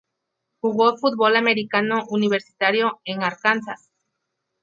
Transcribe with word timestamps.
Jugó 0.61 0.97
fútbol 0.97 1.35
americano 1.35 2.05
universitario 2.07 3.01
en 3.05 3.21
Arkansas. 3.21 3.91